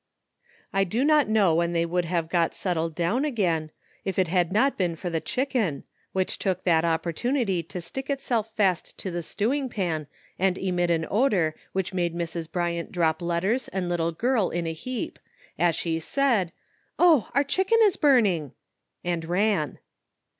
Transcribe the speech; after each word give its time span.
I 0.73 0.83
do 0.83 1.05
not 1.05 1.29
know 1.29 1.53
when 1.53 1.73
they 1.73 1.85
would 1.85 2.05
have 2.05 2.27
got 2.27 2.55
set 2.55 2.75
tled 2.75 2.95
down 2.95 3.23
again, 3.23 3.69
if 4.03 4.17
it 4.17 4.29
had 4.29 4.51
not 4.51 4.75
been 4.75 4.95
for 4.95 5.11
the 5.11 5.21
chicken, 5.21 5.83
which 6.11 6.39
took 6.39 6.63
that 6.63 6.83
opportunity 6.83 7.61
to 7.61 7.79
stick 7.79 8.09
itself 8.09 8.51
fast 8.51 8.97
to 8.97 9.11
the 9.11 9.21
ste 9.21 9.41
wing 9.47 9.69
pan 9.69 10.07
and 10.39 10.57
emit 10.57 10.89
an 10.89 11.05
odor 11.07 11.53
which 11.73 11.93
made 11.93 12.15
Mrs. 12.15 12.51
Bryant 12.51 12.91
drop 12.91 13.21
letters 13.21 13.67
and 13.67 13.87
little 13.89 14.11
girl 14.11 14.49
in 14.49 14.65
a 14.65 14.73
heap, 14.73 15.19
as 15.59 15.75
she 15.75 15.99
said, 15.99 16.51
"Oh! 16.97 17.29
our 17.35 17.43
chicken 17.43 17.77
is 17.83 17.95
burning," 17.95 18.53
and 19.03 19.23
ran. 19.25 19.77